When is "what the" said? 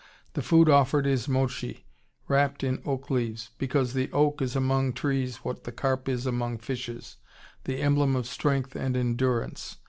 5.45-5.71